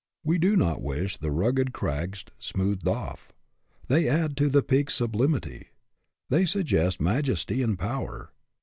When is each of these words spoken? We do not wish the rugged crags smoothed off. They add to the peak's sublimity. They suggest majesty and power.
We 0.23 0.39
do 0.39 0.55
not 0.55 0.81
wish 0.81 1.17
the 1.17 1.29
rugged 1.29 1.73
crags 1.73 2.25
smoothed 2.39 2.87
off. 2.87 3.31
They 3.87 4.09
add 4.09 4.35
to 4.37 4.49
the 4.49 4.63
peak's 4.63 4.95
sublimity. 4.95 5.67
They 6.27 6.43
suggest 6.45 6.99
majesty 6.99 7.61
and 7.61 7.77
power. 7.77 8.31